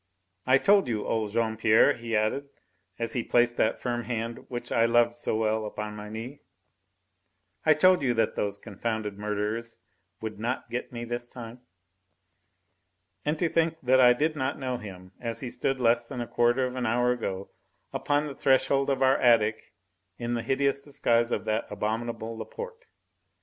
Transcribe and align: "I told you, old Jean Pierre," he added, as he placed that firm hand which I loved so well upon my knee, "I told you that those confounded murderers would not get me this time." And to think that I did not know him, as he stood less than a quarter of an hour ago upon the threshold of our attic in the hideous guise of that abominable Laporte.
"I 0.47 0.57
told 0.57 0.87
you, 0.87 1.05
old 1.05 1.29
Jean 1.29 1.57
Pierre," 1.57 1.93
he 1.93 2.15
added, 2.17 2.49
as 2.97 3.13
he 3.13 3.21
placed 3.21 3.57
that 3.57 3.79
firm 3.79 4.05
hand 4.05 4.49
which 4.49 4.71
I 4.71 4.85
loved 4.87 5.13
so 5.13 5.35
well 5.35 5.63
upon 5.63 5.95
my 5.95 6.09
knee, 6.09 6.41
"I 7.67 7.75
told 7.75 8.01
you 8.01 8.15
that 8.15 8.35
those 8.35 8.57
confounded 8.57 9.19
murderers 9.19 9.77
would 10.19 10.39
not 10.39 10.71
get 10.71 10.91
me 10.91 11.05
this 11.05 11.29
time." 11.29 11.61
And 13.25 13.37
to 13.37 13.47
think 13.47 13.77
that 13.83 13.99
I 13.99 14.13
did 14.13 14.35
not 14.35 14.57
know 14.57 14.77
him, 14.79 15.11
as 15.19 15.41
he 15.41 15.49
stood 15.51 15.79
less 15.79 16.07
than 16.07 16.19
a 16.19 16.25
quarter 16.25 16.65
of 16.65 16.75
an 16.75 16.87
hour 16.87 17.11
ago 17.11 17.51
upon 17.93 18.25
the 18.25 18.33
threshold 18.33 18.89
of 18.89 19.03
our 19.03 19.17
attic 19.17 19.71
in 20.17 20.33
the 20.33 20.41
hideous 20.41 20.97
guise 20.99 21.31
of 21.31 21.45
that 21.45 21.67
abominable 21.69 22.39
Laporte. 22.39 22.87